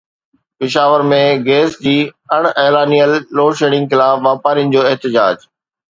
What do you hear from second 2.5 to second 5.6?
اعلانيل لوڊشيڊنگ خلاف واپارين جو احتجاج